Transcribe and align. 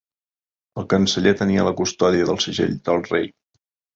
El 0.81 0.87
canceller 0.93 1.33
tenia 1.41 1.67
la 1.67 1.75
custòdia 1.83 2.29
del 2.31 2.41
segell 2.47 2.73
del 2.89 3.05
rei. 3.11 3.29